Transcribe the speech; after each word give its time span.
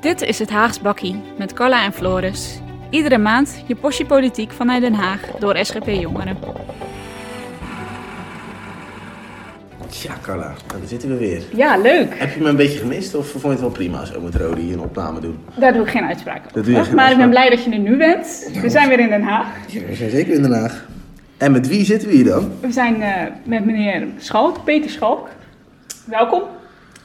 Dit 0.00 0.22
is 0.22 0.38
het 0.38 0.50
Haags 0.50 0.80
Bakkie 0.80 1.22
met 1.38 1.52
Carla 1.52 1.84
en 1.84 1.92
Floris. 1.92 2.60
Iedere 2.90 3.18
maand 3.18 3.62
je 3.66 3.74
portie 3.74 4.06
politiek 4.06 4.52
vanuit 4.52 4.82
Den 4.82 4.94
Haag 4.94 5.20
door 5.38 5.56
SGP 5.64 5.86
Jongeren. 5.86 6.38
Tja, 9.90 10.12
Carla, 10.22 10.44
nou, 10.46 10.80
daar 10.80 10.88
zitten 10.88 11.08
we 11.08 11.16
weer. 11.16 11.42
Ja, 11.54 11.76
leuk. 11.76 12.18
Heb 12.18 12.34
je 12.34 12.40
me 12.40 12.48
een 12.48 12.56
beetje 12.56 12.78
gemist 12.78 13.14
of 13.14 13.28
vond 13.28 13.42
je 13.42 13.48
het 13.50 13.60
wel 13.60 13.70
prima 13.70 14.04
zo 14.04 14.20
met 14.20 14.34
Rodi 14.34 14.60
hier 14.60 14.72
een 14.72 14.80
opname 14.80 15.20
doen? 15.20 15.38
Daar 15.54 15.72
doe 15.72 15.82
ik 15.82 15.90
geen 15.90 16.04
uitspraak 16.04 16.42
over. 16.58 16.94
Maar 16.94 17.10
ik 17.10 17.16
ben 17.16 17.30
blij 17.30 17.50
dat 17.50 17.64
je 17.64 17.70
er 17.70 17.78
nu 17.78 17.96
bent. 17.96 18.50
We 18.62 18.70
zijn 18.70 18.88
weer 18.88 18.98
in 18.98 19.08
Den 19.08 19.22
Haag. 19.22 19.46
Ja, 19.66 19.80
we 19.86 19.94
zijn 19.94 20.10
zeker 20.10 20.34
in 20.34 20.42
Den 20.42 20.52
Haag. 20.52 20.86
En 21.36 21.52
met 21.52 21.68
wie 21.68 21.84
zitten 21.84 22.08
we 22.08 22.14
hier 22.14 22.24
dan? 22.24 22.52
We 22.60 22.72
zijn 22.72 23.02
eh, 23.02 23.22
met 23.44 23.64
meneer 23.64 24.06
Schalk, 24.18 24.64
Peter 24.64 24.90
Schalk. 24.90 25.28
Welkom. 26.04 26.42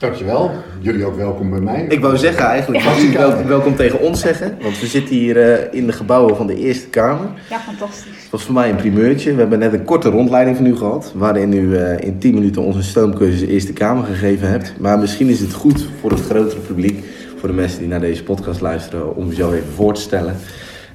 Dankjewel. 0.03 0.51
Jullie 0.79 1.05
ook 1.05 1.15
welkom 1.15 1.49
bij 1.49 1.59
mij. 1.59 1.85
Ik 1.89 1.99
wou 1.99 2.17
zeggen 2.17 2.45
eigenlijk, 2.45 2.83
ik 2.83 3.17
wel, 3.17 3.45
welkom 3.45 3.75
tegen 3.75 3.99
ons 3.99 4.19
zeggen. 4.19 4.57
Want 4.61 4.79
we 4.79 4.85
zitten 4.85 5.15
hier 5.15 5.53
eh, 5.53 5.79
in 5.79 5.85
de 5.85 5.91
gebouwen 5.91 6.35
van 6.35 6.47
de 6.47 6.55
Eerste 6.55 6.87
Kamer. 6.87 7.29
Ja, 7.49 7.59
fantastisch. 7.59 8.21
Het 8.21 8.31
was 8.31 8.43
voor 8.43 8.53
mij 8.53 8.69
een 8.69 8.75
primeurtje. 8.75 9.33
We 9.33 9.39
hebben 9.39 9.59
net 9.59 9.73
een 9.73 9.83
korte 9.83 10.09
rondleiding 10.09 10.57
van 10.57 10.65
u 10.65 10.75
gehad. 10.75 11.11
Waarin 11.15 11.53
u 11.53 11.77
eh, 11.77 12.07
in 12.07 12.19
10 12.19 12.33
minuten 12.33 12.61
onze 12.61 12.83
stoomcursus 12.83 13.41
Eerste 13.41 13.73
Kamer 13.73 14.03
gegeven 14.03 14.49
hebt. 14.49 14.73
Maar 14.79 14.99
misschien 14.99 15.27
is 15.27 15.39
het 15.39 15.53
goed 15.53 15.87
voor 16.01 16.11
het 16.11 16.21
grotere 16.21 16.59
publiek, 16.59 17.03
voor 17.37 17.49
de 17.49 17.55
mensen 17.55 17.79
die 17.79 17.87
naar 17.87 18.01
deze 18.01 18.23
podcast 18.23 18.61
luisteren, 18.61 19.15
om 19.15 19.29
u 19.29 19.33
zo 19.33 19.51
even 19.51 19.73
voor 19.75 19.93
te 19.93 20.01
stellen. 20.01 20.35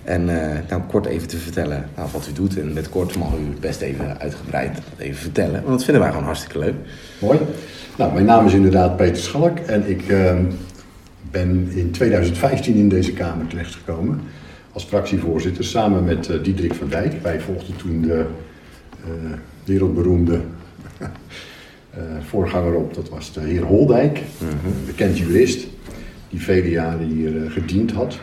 En 0.08 0.28
eh, 0.28 0.58
nou, 0.68 0.82
kort 0.82 1.06
even 1.06 1.28
te 1.28 1.36
vertellen 1.36 1.88
nou, 1.96 2.08
wat 2.12 2.28
u 2.30 2.32
doet. 2.32 2.58
En 2.58 2.72
met 2.72 2.88
kort 2.88 3.16
mag 3.16 3.32
u 3.32 3.60
best 3.60 3.80
even 3.80 4.20
uitgebreid 4.20 4.78
even 4.98 5.20
vertellen. 5.20 5.52
Want 5.52 5.66
dat 5.66 5.84
vinden 5.84 6.02
wij 6.02 6.10
gewoon 6.10 6.26
hartstikke 6.26 6.58
leuk. 6.58 6.74
Mooi. 7.20 7.38
Nou, 7.98 8.12
mijn 8.12 8.24
naam 8.24 8.46
is 8.46 8.52
inderdaad 8.52 8.96
Peter 8.96 9.22
Schalk 9.22 9.58
en 9.58 9.90
ik 9.90 10.08
ehm, 10.08 10.44
ben 11.30 11.68
in 11.70 11.90
2015 11.90 12.74
in 12.74 12.88
deze 12.88 13.12
Kamer 13.12 13.46
terechtgekomen 13.46 14.20
als 14.72 14.84
fractievoorzitter 14.84 15.64
samen 15.64 16.04
met 16.04 16.28
eh, 16.28 16.42
Diederik 16.42 16.74
van 16.74 16.88
Dijk. 16.88 17.22
Wij 17.22 17.40
volgden 17.40 17.76
toen 17.76 18.02
de 18.02 18.24
eh, 19.04 19.10
wereldberoemde 19.64 20.40
voorganger 22.28 22.74
op, 22.74 22.94
dat 22.94 23.08
was 23.08 23.32
de 23.32 23.40
heer 23.40 23.62
Holdijk, 23.62 24.18
een 24.40 24.84
bekend 24.86 25.18
jurist, 25.18 25.66
die 26.30 26.42
vele 26.42 26.70
jaren 26.70 27.06
hier 27.06 27.50
gediend 27.50 27.92
had. 27.92 28.18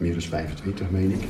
Meer 0.00 0.12
dan 0.12 0.20
25, 0.20 0.90
meen 0.90 1.10
ik. 1.10 1.24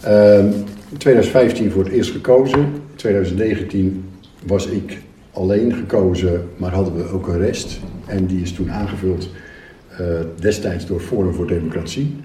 Ehm, 0.00 0.46
in 0.90 0.96
2015 0.98 1.70
voor 1.70 1.84
het 1.84 1.92
eerst 1.92 2.10
gekozen. 2.10 2.58
In 2.58 2.80
2019 2.96 4.04
was 4.46 4.66
ik 4.66 4.98
alleen 5.32 5.74
gekozen, 5.74 6.48
maar 6.56 6.72
hadden 6.72 6.96
we 6.96 7.08
ook 7.08 7.28
een 7.28 7.38
rest. 7.38 7.80
En 8.06 8.26
die 8.26 8.42
is 8.42 8.52
toen 8.52 8.70
aangevuld 8.70 9.28
eh, 9.88 10.06
destijds 10.38 10.86
door 10.86 11.00
Forum 11.00 11.34
voor 11.34 11.46
Democratie. 11.46 12.16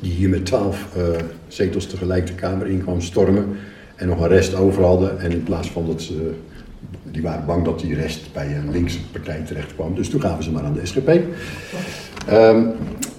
Die 0.00 0.12
hier 0.12 0.28
met 0.28 0.46
12 0.46 0.96
eh, 0.96 1.02
zetels 1.48 1.86
tegelijk 1.86 2.26
de 2.26 2.34
Kamer 2.34 2.66
in 2.66 2.82
kwam 2.82 3.00
stormen. 3.00 3.46
En 3.96 4.08
nog 4.08 4.20
een 4.20 4.28
rest 4.28 4.54
over 4.54 4.84
hadden. 4.84 5.20
En 5.20 5.30
in 5.30 5.42
plaats 5.42 5.70
van 5.70 5.86
dat 5.86 6.02
ze. 6.02 6.30
Die 7.10 7.22
waren 7.22 7.46
bang 7.46 7.64
dat 7.64 7.80
die 7.80 7.94
rest 7.94 8.32
bij 8.32 8.56
een 8.56 8.70
linkse 8.70 8.98
partij 9.12 9.42
terecht 9.46 9.74
kwam. 9.74 9.94
Dus 9.94 10.08
toen 10.08 10.20
gaven 10.20 10.44
ze 10.44 10.50
maar 10.50 10.64
aan 10.64 10.74
de 10.74 10.86
SGP. 10.86 11.08
Ehm, 12.28 12.66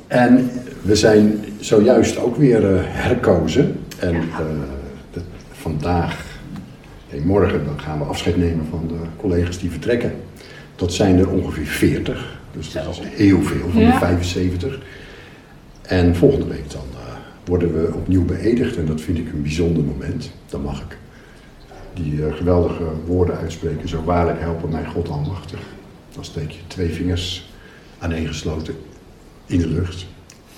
en 0.08 0.50
we 0.81 0.95
zijn 0.95 1.44
zojuist 1.59 2.17
ook 2.17 2.36
weer 2.36 2.75
eh, 2.75 2.81
herkozen. 2.86 3.80
En 4.00 4.16
eh, 4.16 4.22
de- 5.14 5.22
vandaag, 5.52 6.25
nee, 7.12 7.22
morgen, 7.22 7.66
dan 7.66 7.80
gaan 7.80 7.97
we 8.00 8.03
afscheid 8.06 8.38
nemen 8.38 8.66
van 8.70 8.88
de 8.88 8.95
collega's 9.17 9.59
die 9.59 9.72
vertrekken. 9.72 10.14
Dat 10.75 10.94
zijn 10.94 11.20
er 11.20 11.30
ongeveer 11.30 11.66
40. 11.66 12.38
Dus 12.52 12.72
dat 12.72 12.88
is 12.90 13.00
heel 13.03 13.41
veel 13.41 13.69
van 13.72 13.81
Ja. 13.81 13.91
de 13.91 13.97
75. 13.97 14.80
En 15.81 16.16
volgende 16.16 16.47
week 16.47 16.72
dan 16.72 16.85
eh, 16.94 17.13
worden 17.46 17.74
we 17.74 17.94
opnieuw 17.94 18.25
beëdigd. 18.25 18.78
En 18.78 18.85
dat 18.85 19.01
vind 19.01 19.18
ik 19.18 19.31
een 19.34 19.41
bijzonder 19.41 19.84
moment. 19.84 20.31
Dan 20.50 20.62
mag 20.62 20.80
ik 20.81 20.97
die 21.94 22.31
geweldige 22.31 22.84
woorden 23.06 23.38
uitspreken. 23.38 23.90
Zo 23.90 24.03
waarlijk 24.03 24.40
helpen 24.40 24.69
mij 24.69 24.85
God 24.85 25.09
almachtig. 25.09 25.59
Dan 26.16 26.25
steek 26.25 26.51
je 26.51 26.59
twee 26.68 26.90
vingers 26.90 27.50
aaneengesloten 28.00 28.75
in 29.45 29.57
de 29.59 29.67
lucht. 29.67 30.06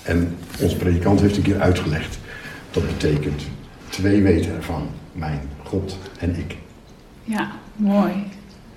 En 0.02 0.36
onze 0.60 0.76
predikant 0.76 1.20
heeft 1.20 1.36
een 1.36 1.42
keer 1.42 1.60
uitgelegd. 1.60 2.18
Dat 2.70 2.86
betekent, 2.86 3.42
twee 3.88 4.22
weten 4.22 4.54
ervan, 4.54 4.82
mijn 5.12 5.40
God 5.64 5.98
en 6.18 6.36
ik. 6.38 6.56
Ja, 7.24 7.50
mooi. 7.76 8.12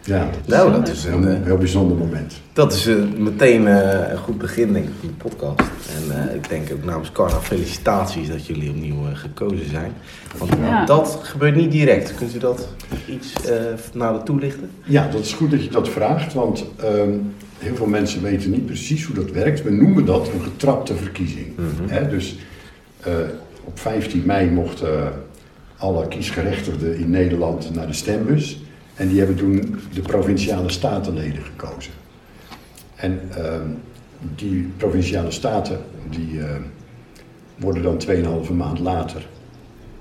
Ja, 0.03 0.29
Nou, 0.45 0.72
dat 0.72 0.88
is 0.88 1.03
een 1.03 1.13
een, 1.13 1.23
heel, 1.23 1.33
eh, 1.35 1.44
heel 1.45 1.57
bijzonder 1.57 1.97
moment. 1.97 2.41
Dat 2.53 2.73
is 2.73 2.85
eh, 2.88 2.95
meteen 3.17 3.67
eh, 3.67 4.11
een 4.11 4.17
goed 4.17 4.38
begin 4.38 4.73
denk 4.73 4.85
ik, 4.85 4.91
van 4.99 5.07
de 5.07 5.13
podcast. 5.29 5.69
En 5.95 6.29
eh, 6.29 6.35
ik 6.35 6.49
denk 6.49 6.72
ook 6.72 6.83
namens 6.83 7.11
Carla 7.11 7.39
felicitaties 7.41 8.28
dat 8.28 8.45
jullie 8.45 8.69
opnieuw 8.69 8.95
gekozen 9.13 9.69
zijn. 9.69 9.91
Want 10.38 10.51
Ja. 10.61 10.85
dat 10.85 11.19
gebeurt 11.23 11.55
niet 11.55 11.72
direct. 11.72 12.16
Kunt 12.16 12.35
u 12.35 12.38
dat 12.38 12.67
iets 13.07 13.33
eh 13.33 13.55
nader 13.93 14.23
toelichten? 14.23 14.69
Ja, 14.83 15.07
dat 15.07 15.22
is 15.22 15.33
goed 15.33 15.51
dat 15.51 15.63
je 15.63 15.69
dat 15.69 15.89
vraagt, 15.89 16.33
want 16.33 16.66
ehm, 16.79 17.11
heel 17.61 17.75
veel 17.75 17.88
mensen 17.88 18.22
weten 18.22 18.51
niet 18.51 18.66
precies 18.66 19.03
hoe 19.03 19.16
dat 19.16 19.31
werkt. 19.31 19.63
We 19.63 19.72
noemen 19.72 20.05
dat 20.05 20.27
een 20.27 20.41
getrapte 20.41 20.95
verkiezing. 20.95 21.47
Hè, 21.88 22.09
dus 22.09 22.38
eh, 22.99 23.13
op 23.63 23.79
15 23.79 24.23
mei 24.25 24.49
mochten 24.49 25.13
alle 25.77 26.07
kiesgerechtigden 26.07 26.97
in 26.97 27.09
Nederland 27.09 27.75
naar 27.75 27.88
de 27.88 27.94
stembus. 27.94 28.63
En 28.95 29.07
die 29.07 29.17
hebben 29.17 29.35
toen 29.35 29.79
de 29.94 30.01
provinciale 30.01 30.69
statenleden 30.69 31.44
gekozen. 31.44 31.94
En 32.95 33.19
ehm, 33.35 33.67
die 34.35 34.72
provinciale 34.78 35.31
staten 35.31 35.79
die, 36.09 36.39
eh, 36.39 36.55
worden 37.57 37.83
dan 37.83 37.97
2,5 37.97 38.51
maand 38.53 38.79
later 38.79 39.28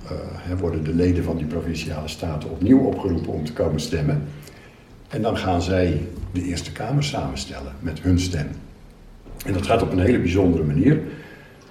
eh, 0.04 0.10
hè, 0.20 0.56
worden 0.56 0.84
de 0.84 0.94
leden 0.94 1.24
van 1.24 1.36
die 1.36 1.46
provinciale 1.46 2.08
staten 2.08 2.50
opnieuw 2.50 2.78
opgeroepen 2.78 3.32
om 3.32 3.44
te 3.44 3.52
komen 3.52 3.80
stemmen. 3.80 4.22
En 5.10 5.22
dan 5.22 5.36
gaan 5.36 5.62
zij 5.62 6.00
de 6.32 6.42
Eerste 6.42 6.72
Kamer 6.72 7.04
samenstellen 7.04 7.72
met 7.80 8.02
hun 8.02 8.18
stem. 8.20 8.46
En 9.46 9.52
dat 9.52 9.66
gaat 9.66 9.82
op 9.82 9.92
een 9.92 9.98
hele 10.00 10.18
bijzondere 10.20 10.64
manier. 10.64 11.00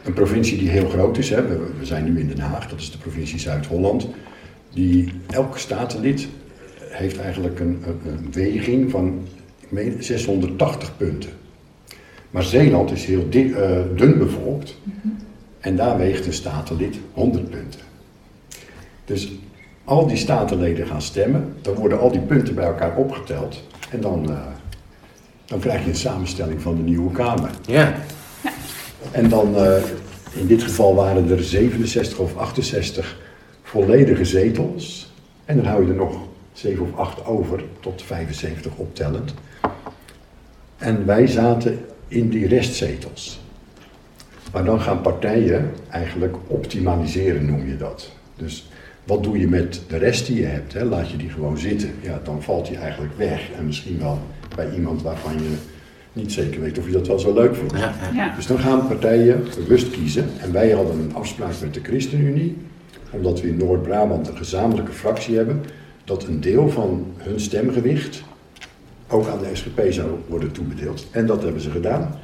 Een 0.03 0.13
provincie 0.13 0.57
die 0.57 0.69
heel 0.69 0.89
groot 0.89 1.17
is, 1.17 1.29
hè, 1.29 1.47
we, 1.47 1.72
we 1.79 1.85
zijn 1.85 2.03
nu 2.03 2.19
in 2.19 2.27
Den 2.27 2.39
Haag, 2.39 2.69
dat 2.69 2.79
is 2.79 2.91
de 2.91 2.97
provincie 2.97 3.39
Zuid-Holland. 3.39 4.07
Die, 4.73 5.13
elk 5.29 5.57
statenlid 5.57 6.27
heeft 6.79 7.19
eigenlijk 7.19 7.59
een, 7.59 7.83
een, 8.05 8.31
weging 8.31 8.91
van 8.91 9.27
ik 9.59 9.71
meen, 9.71 10.03
680 10.03 10.97
punten. 10.97 11.29
Maar 12.29 12.44
Zeeland 12.44 12.91
is 12.91 13.06
heel 13.06 13.29
di- 13.29 13.53
eh, 13.53 13.79
dun 13.95 14.17
bevolkt. 14.17 14.77
En 15.59 15.75
daar 15.75 15.97
weegt 15.97 16.25
een 16.25 16.33
statenlid 16.33 16.95
100 17.13 17.50
punten. 17.50 17.79
Dus 19.06 19.31
al 19.89 20.07
die 20.07 20.17
statenleden 20.17 20.88
gaan 20.88 21.01
stemmen, 21.01 21.53
dan 21.61 21.73
worden 21.73 22.00
al 22.00 22.11
die 22.11 22.22
punten 22.22 22.55
bij 22.55 22.66
elkaar 22.66 22.95
opgeteld. 22.95 23.63
En 23.91 24.01
dan, 24.01 24.29
eh, 24.29 24.38
dan 25.45 25.59
krijg 25.59 25.83
je 25.83 25.89
een 25.89 25.95
samenstelling 25.95 26.61
van 26.61 26.75
de 26.75 26.81
nieuwe 26.81 27.11
Kamer. 27.11 27.50
Ja. 27.66 27.94
En 29.11 29.29
dan, 29.29 29.55
eh, 29.55 29.83
in 30.33 30.47
dit 30.47 30.63
geval 30.63 30.95
waren 30.95 31.29
er 31.29 31.44
67 31.44 32.17
of 32.19 32.38
68 32.38 33.17
volledige 33.63 34.25
zetels. 34.25 35.13
En 35.45 35.55
dan 35.55 35.66
hou 35.66 35.85
je 35.85 35.89
er 35.89 35.97
nog 35.97 36.17
7 36.53 36.83
of 36.83 36.95
8 36.95 37.25
over, 37.25 37.63
tot 37.79 38.01
75 38.01 38.75
optellend. 38.75 39.33
En 40.77 41.06
wij 41.06 41.27
zaten 41.27 41.85
in 42.07 42.29
die 42.29 42.47
restzetels. 42.47 43.39
Maar 44.51 44.66
dan 44.66 44.81
gaan 44.81 45.01
partijen 45.01 45.71
eigenlijk 45.89 46.35
optimaliseren, 46.47 47.45
noem 47.45 47.67
je 47.67 47.77
dat. 47.77 48.11
Dus 48.35 48.69
wat 49.09 49.24
doe 49.24 49.40
je 49.40 49.47
met 49.47 49.81
de 49.88 49.98
rest 49.98 50.25
die 50.25 50.39
je 50.39 50.45
hebt? 50.45 50.74
Hè? 50.74 50.83
Laat 50.83 51.10
je 51.10 51.18
die 51.18 51.30
gewoon 51.30 51.57
zitten. 51.57 51.94
Ja, 52.01 52.19
dan 52.24 52.42
valt 52.42 52.68
die 52.68 52.78
eigenlijk 52.78 53.18
weg. 53.18 53.51
En 53.57 53.66
misschien 53.66 54.00
wel 54.00 54.19
bij 54.56 54.74
iemand 54.74 55.01
waarvan 55.01 55.33
je 55.33 55.56
niet 56.13 56.31
zeker 56.31 56.62
weet 56.62 56.78
of 56.78 56.86
je 56.86 56.92
dat 56.92 57.07
wel 57.07 57.19
zo 57.19 57.33
leuk 57.33 57.56
vindt. 57.56 57.78
Ja, 57.78 57.94
Ja. 58.13 58.36
Dus 58.36 58.48
dan 58.48 58.60
gaan 58.60 58.88
partijen 58.88 59.44
bewust 59.56 59.92
kiezen. 59.92 60.30
En 60.38 60.51
wij 60.51 60.69
hadden 60.72 61.00
een 61.00 61.16
afspraak 61.16 61.54
met 61.62 61.74
de 61.74 61.80
ChristenUnie, 61.83 62.57
omdat 63.10 63.42
we 63.42 63.48
in 63.48 63.57
Noord-Brabant 63.57 64.28
een 64.28 64.38
gezamenlijke 64.38 64.92
fractie 64.92 65.36
hebben, 65.36 65.63
dat 66.04 66.24
een 66.24 66.42
deel 66.42 66.69
van 66.69 67.06
hun 67.18 67.39
stemgewicht 67.39 68.24
ook 69.07 69.28
aan 69.28 69.39
de 69.39 69.50
SGP 69.54 69.81
zou 69.89 70.10
worden 70.28 70.51
toebedeeld. 70.51 71.07
En 71.12 71.25
dat 71.25 71.44
hebben 71.44 71.62
ze 71.62 71.69
gedaan. 71.72 72.16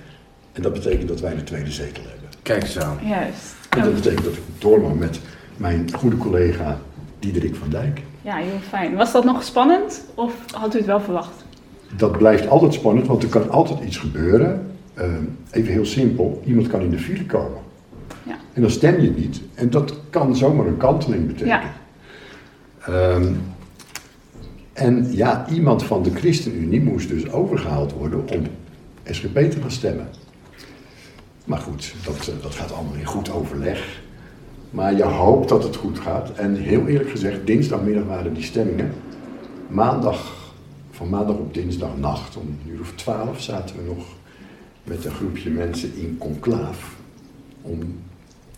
En 0.51 0.61
dat 0.61 0.73
betekent 0.73 1.07
dat 1.07 1.19
wij 1.19 1.35
de 1.35 1.43
tweede 1.43 1.71
zetel 1.71 2.03
hebben. 2.03 2.29
Kijk 2.41 2.63
eens 2.63 2.79
aan. 2.79 2.97
Juist. 3.03 3.55
En 3.69 3.83
dat 3.83 3.95
betekent 3.95 4.23
dat 4.23 4.33
ik 4.33 4.41
door 4.57 4.81
mag 4.81 4.93
met 4.93 5.19
mijn 5.57 5.93
goede 5.93 6.17
collega 6.17 6.79
Diederik 7.19 7.55
van 7.55 7.69
Dijk. 7.69 8.01
Ja, 8.21 8.35
heel 8.35 8.59
fijn. 8.69 8.95
Was 8.95 9.11
dat 9.11 9.23
nog 9.23 9.43
spannend 9.43 10.05
of 10.15 10.33
had 10.53 10.73
u 10.73 10.77
het 10.77 10.87
wel 10.87 10.99
verwacht? 10.99 11.45
Dat 11.97 12.17
blijft 12.17 12.47
altijd 12.47 12.73
spannend, 12.73 13.07
want 13.07 13.23
er 13.23 13.29
kan 13.29 13.49
altijd 13.49 13.79
iets 13.83 13.97
gebeuren. 13.97 14.71
Eh, 14.93 15.07
even 15.51 15.71
heel 15.71 15.85
simpel, 15.85 16.41
iemand 16.45 16.67
kan 16.67 16.81
in 16.81 16.89
de 16.89 16.99
file 16.99 17.25
komen. 17.25 17.61
Ja. 18.23 18.35
En 18.53 18.61
dan 18.61 18.71
stem 18.71 19.01
je 19.01 19.11
niet. 19.11 19.41
En 19.53 19.69
dat 19.69 19.99
kan 20.09 20.35
zomaar 20.35 20.65
een 20.65 20.77
kanteling 20.77 21.27
betekenen. 21.27 21.59
Ja. 21.59 23.13
Ehm, 23.13 23.33
en 24.73 25.07
ja, 25.11 25.45
iemand 25.49 25.83
van 25.83 26.03
de 26.03 26.11
ChristenUnie 26.11 26.81
moest 26.81 27.09
dus 27.09 27.31
overgehaald 27.31 27.93
worden 27.93 28.29
om 28.29 28.43
SGP 29.03 29.39
te 29.39 29.61
gaan 29.61 29.71
stemmen. 29.71 30.07
Maar 31.45 31.59
goed, 31.59 31.93
dat, 32.05 32.27
eh, 32.27 32.41
dat 32.41 32.55
gaat 32.55 32.73
allemaal 32.73 32.95
in 32.95 33.05
goed 33.05 33.31
overleg. 33.31 34.03
Maar 34.71 34.95
je 34.95 35.03
hoopt 35.03 35.49
dat 35.49 35.63
het 35.63 35.75
goed 35.75 35.99
gaat. 35.99 36.31
En 36.35 36.55
heel 36.55 36.87
eerlijk 36.87 37.09
gezegd, 37.09 37.39
dinsdagmiddag 37.45 38.03
waren 38.05 38.33
die 38.33 38.43
stemmingen. 38.43 38.93
Maandag, 39.67 40.33
van 40.91 41.09
maandag 41.09 41.35
op 41.35 41.53
dinsdagnacht, 41.53 42.35
om 42.37 42.43
een 42.47 42.71
uur 42.73 42.79
of 42.79 42.91
twaalf, 42.95 43.41
zaten 43.41 43.75
we 43.75 43.81
nog 43.87 44.05
met 44.83 45.05
een 45.05 45.11
groepje 45.11 45.49
mensen 45.49 45.91
in 45.95 46.15
conclaaf. 46.19 46.95
Om 47.61 47.79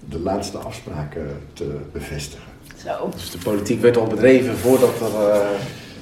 de 0.10 0.20
laatste 0.20 0.58
afspraken 0.58 1.28
te 1.54 1.76
bevestigen. 1.92 2.46
Zo. 2.86 3.10
Dus 3.14 3.32
de 3.32 3.38
politiek 3.44 3.82
werd 3.82 3.98
al 3.98 4.08
bedreven 4.08 4.58
voordat 4.58 5.02
er... 5.02 5.30
eh, 5.30 5.40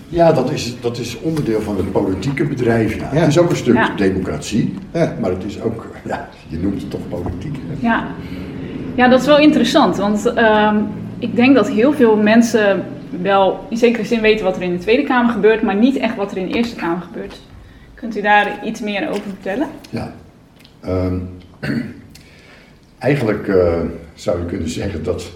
Ja, 0.09 0.31
dat 0.31 0.51
is, 0.51 0.75
dat 0.81 0.97
is 0.97 1.19
onderdeel 1.19 1.61
van 1.61 1.77
het 1.77 1.91
politieke 1.91 2.45
bedrijf. 2.45 2.95
Ja. 2.95 3.09
Ja. 3.13 3.19
Het 3.19 3.27
is 3.29 3.37
ook 3.37 3.49
een 3.49 3.55
stuk 3.55 3.75
Ja. 3.75 3.95
democratie, 3.95 4.73
Ja. 4.93 5.15
maar 5.19 5.29
het 5.31 5.43
is 5.43 5.61
ook, 5.61 5.87
ja, 6.05 6.29
je 6.47 6.57
noemt 6.57 6.81
het 6.81 6.89
toch 6.91 7.07
politiek. 7.09 7.55
hè? 7.67 7.87
Ja. 7.87 8.07
Ja, 8.95 9.07
dat 9.07 9.19
is 9.21 9.25
wel 9.27 9.39
interessant. 9.39 9.97
Want 9.97 10.25
ehm, 10.25 10.75
ik 11.19 11.35
denk 11.35 11.55
dat 11.55 11.69
heel 11.69 11.93
veel 11.93 12.15
mensen 12.15 12.83
wel 13.21 13.65
in 13.69 13.77
zekere 13.77 14.05
zin 14.05 14.21
weten 14.21 14.45
wat 14.45 14.55
er 14.55 14.61
in 14.61 14.71
de 14.71 14.77
Tweede 14.77 15.03
Kamer 15.03 15.33
gebeurt, 15.33 15.61
maar 15.61 15.75
niet 15.75 15.97
echt 15.97 16.15
wat 16.15 16.31
er 16.31 16.37
in 16.37 16.47
de 16.47 16.53
Eerste 16.53 16.75
Kamer 16.75 17.01
gebeurt. 17.01 17.39
Kunt 17.93 18.17
u 18.17 18.21
daar 18.21 18.59
iets 18.65 18.79
meer 18.81 19.09
over 19.09 19.21
vertellen? 19.21 19.67
Ja. 19.89 20.13
Ehm, 20.81 21.17
eigenlijk 22.99 23.47
eh, 23.47 23.79
zou 24.13 24.39
je 24.39 24.45
kunnen 24.45 24.69
zeggen 24.69 25.03
dat, 25.03 25.31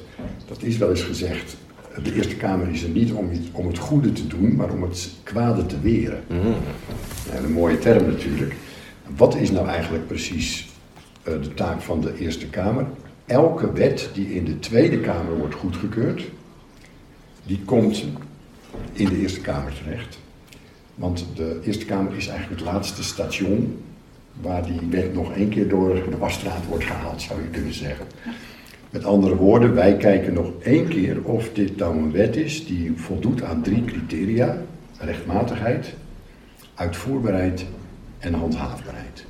dat 0.47 0.57
is 0.63 0.77
wel 0.77 0.89
eens 0.89 1.01
gezegd, 1.03 1.57
de 2.03 2.13
Eerste 2.15 2.35
Kamer 2.35 2.69
is 2.69 2.83
er 2.83 2.89
niet 2.89 3.11
om, 3.11 3.31
iets- 3.31 3.47
om 3.51 3.67
het 3.67 3.77
goede 3.77 4.11
te 4.11 4.27
doen, 4.27 4.55
maar 4.55 4.69
om 4.69 4.81
het 4.81 5.09
kwade 5.23 5.65
te 5.65 5.79
weren. 5.81 6.23
Ja, 7.31 7.37
een 7.45 7.51
mooie 7.51 7.79
term 7.79 8.05
natuurlijk. 8.07 8.53
Wat 9.17 9.35
is 9.35 9.51
nou 9.51 9.67
eigenlijk 9.67 10.07
precies 10.07 10.67
eh, 11.23 11.33
de 11.41 11.53
taak 11.53 11.81
van 11.81 12.01
de 12.01 12.17
Eerste 12.19 12.47
Kamer? 12.47 12.85
Elke 13.29 13.73
wet 13.73 14.09
die 14.13 14.33
in 14.35 14.45
de 14.45 14.59
Tweede 14.59 14.99
Kamer 14.99 15.37
wordt 15.37 15.55
goedgekeurd, 15.55 16.23
die 17.45 17.61
komt 17.65 18.05
in 18.93 19.09
de 19.09 19.17
Eerste 19.17 19.41
Kamer 19.41 19.73
terecht. 19.73 20.19
Want 20.95 21.25
de 21.35 21.59
Eerste 21.63 21.85
Kamer 21.85 22.15
is 22.15 22.27
eigenlijk 22.27 22.61
het 22.61 22.71
laatste 22.71 23.03
station 23.03 23.83
waar 24.41 24.65
die 24.65 24.79
wet 24.89 25.13
nog 25.13 25.33
één 25.33 25.49
keer 25.49 25.67
door 25.67 25.93
de 26.09 26.17
wasstraat 26.17 26.65
wordt 26.65 26.83
gehaald, 26.83 27.21
zou 27.21 27.41
je 27.41 27.47
kunnen 27.47 27.73
zeggen. 27.73 28.05
Met 28.89 29.05
andere 29.05 29.35
woorden, 29.35 29.73
wij 29.73 29.97
kijken 29.97 30.33
nog 30.33 30.51
één 30.61 30.87
keer 30.87 31.23
of 31.23 31.49
dit 31.53 31.77
nou 31.77 31.97
een 31.97 32.11
wet 32.11 32.35
is 32.35 32.65
die 32.65 32.91
voldoet 32.95 33.43
aan 33.43 33.61
drie 33.61 33.85
criteria: 33.85 34.61
rechtmatigheid, 34.99 35.93
uitvoerbaarheid 36.75 37.65
en 38.19 38.33
handhaafbaarheid. 38.33 39.25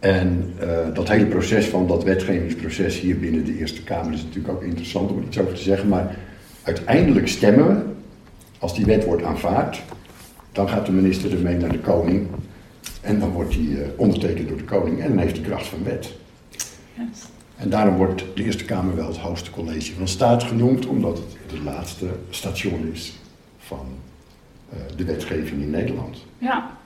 En 0.00 0.54
eh, 0.58 0.68
dat 0.94 1.08
hele 1.08 1.26
proces 1.26 1.66
van 1.66 1.86
dat 1.86 2.04
wetgevingsproces 2.04 3.00
hier 3.00 3.18
binnen 3.18 3.44
de 3.44 3.58
Eerste 3.58 3.82
Kamer 3.82 4.12
is 4.12 4.22
natuurlijk 4.22 4.54
ook 4.54 4.62
interessant 4.62 5.10
om 5.10 5.18
er 5.18 5.24
iets 5.24 5.38
over 5.38 5.54
te 5.54 5.62
zeggen. 5.62 5.88
Maar 5.88 6.16
uiteindelijk 6.62 7.28
stemmen 7.28 7.66
we, 7.66 7.82
als 8.58 8.74
die 8.74 8.84
wet 8.84 9.04
wordt 9.04 9.22
aanvaard, 9.22 9.82
dan 10.52 10.68
gaat 10.68 10.86
de 10.86 10.92
minister 10.92 11.32
ermee 11.32 11.56
naar 11.56 11.72
de 11.72 11.78
koning. 11.78 12.26
En 13.00 13.20
dan 13.20 13.30
wordt 13.30 13.50
die 13.50 13.82
eh, 13.82 13.88
ondertekend 13.96 14.48
door 14.48 14.56
de 14.56 14.64
koning 14.64 15.00
en 15.00 15.08
dan 15.08 15.18
heeft 15.18 15.36
hij 15.36 15.46
kracht 15.46 15.66
van 15.66 15.84
wet. 15.84 16.12
En 17.56 17.70
daarom 17.70 17.96
wordt 17.96 18.24
de 18.34 18.44
Eerste 18.44 18.64
Kamer 18.64 18.96
wel 18.96 19.06
het 19.06 19.16
hoogste 19.16 19.50
college 19.50 19.94
van 19.94 20.08
staat 20.08 20.42
genoemd, 20.42 20.86
omdat 20.86 21.16
het 21.16 21.36
het 21.50 21.64
laatste 21.64 22.06
station 22.30 22.90
is 22.92 23.18
van 23.58 23.86
eh, 24.70 24.78
de 24.96 25.04
wetgeving 25.04 25.62
in 25.62 25.70
Nederland. 25.70 26.16
Ja, 26.38 26.78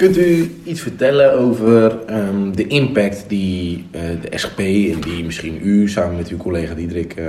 Kunt 0.00 0.16
u 0.16 0.60
iets 0.64 0.80
vertellen 0.80 1.38
over 1.38 2.04
ehm, 2.06 2.52
de 2.52 2.66
impact 2.66 3.24
die 3.28 3.84
eh, 3.90 4.00
de 4.20 4.38
SGP 4.38 4.58
en 4.58 5.00
die 5.00 5.24
misschien 5.24 5.60
u 5.62 5.88
samen 5.88 6.16
met 6.16 6.28
uw 6.28 6.36
collega 6.36 6.74
Diederik, 6.74 7.14
ehm, 7.16 7.28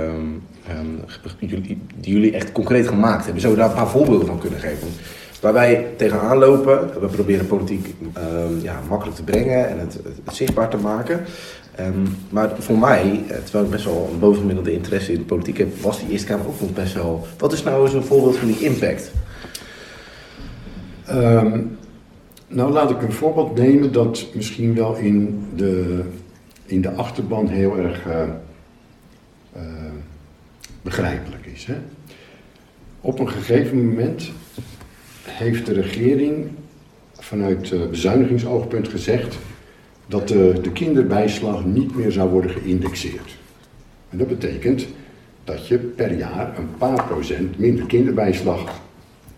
ehm, 0.68 1.46
die 2.00 2.12
jullie 2.12 2.32
echt 2.32 2.52
concreet 2.52 2.88
gemaakt 2.88 3.24
hebben? 3.24 3.40
Zou 3.40 3.52
je 3.52 3.58
daar 3.58 3.68
een 3.68 3.74
paar 3.74 3.88
voorbeelden 3.88 4.26
van 4.26 4.38
kunnen 4.38 4.60
geven? 4.60 4.88
Waar 5.40 5.52
wij 5.52 5.86
tegenaan 5.96 6.38
lopen, 6.38 7.00
we 7.00 7.06
proberen 7.06 7.46
politiek 7.46 7.94
ja, 8.62 8.80
makkelijk 8.88 9.16
te 9.16 9.24
brengen 9.24 9.68
en 9.68 9.78
het, 9.78 10.00
zichtbaar 10.32 10.70
te 10.70 10.76
maken. 10.76 11.20
Maar 12.30 12.50
voor 12.58 12.78
mij, 12.78 13.24
eh, 13.28 13.36
terwijl 13.36 13.64
ik 13.64 13.70
best 13.70 13.84
wel 13.84 14.08
een 14.12 14.18
bovengemiddelde 14.18 14.72
interesse 14.72 15.12
in 15.12 15.18
de 15.18 15.24
politiek 15.24 15.58
heb, 15.58 15.80
was 15.80 15.98
die 15.98 16.10
Eerste 16.10 16.26
Kamer 16.26 16.46
ook 16.46 16.60
nog 16.60 16.72
best 16.72 16.94
wel. 16.94 17.26
Wat 17.38 17.52
is 17.52 17.62
nou 17.62 17.84
eens 17.84 17.94
een 17.94 18.04
voorbeeld 18.04 18.36
van 18.36 18.48
die 18.48 18.64
impact? 18.64 19.12
Nou, 22.52 22.72
laat 22.72 22.90
ik 22.90 23.02
een 23.02 23.12
voorbeeld 23.12 23.54
nemen 23.54 23.92
dat 23.92 24.26
misschien 24.34 24.74
wel 24.74 24.94
in 24.96 25.44
de, 25.56 26.02
in 26.66 26.80
de 26.80 26.90
achterban 26.90 27.48
heel 27.48 27.76
erg 27.76 28.06
eh, 28.06 28.22
eh, 29.52 29.62
begrijpelijk 30.82 31.46
is. 31.46 31.64
Hè? 31.64 31.74
Op 33.00 33.18
een 33.18 33.28
gegeven 33.28 33.88
moment 33.88 34.30
heeft 35.22 35.66
de 35.66 35.72
regering 35.72 36.46
vanuit 37.12 37.72
eh, 37.72 37.86
bezuinigingsoogpunt 37.86 38.88
gezegd 38.88 39.38
dat 40.06 40.28
de, 40.28 40.58
de 40.62 40.72
kinderbijslag 40.72 41.64
niet 41.64 41.96
meer 41.96 42.12
zou 42.12 42.30
worden 42.30 42.50
geïndexeerd. 42.50 43.36
En 44.08 44.18
dat 44.18 44.28
betekent 44.28 44.86
dat 45.44 45.68
je 45.68 45.78
per 45.78 46.16
jaar 46.16 46.58
een 46.58 46.76
paar 46.78 47.04
procent 47.04 47.58
minder 47.58 47.86
kinderbijslag 47.86 48.80